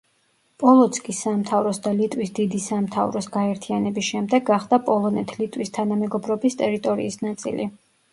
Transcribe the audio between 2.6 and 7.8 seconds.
სამთავროს გაერთიანების შემდეგ გახდა პოლონეთ-ლიტვის თანამეგობრობის ტერიტორიის ნაწილი.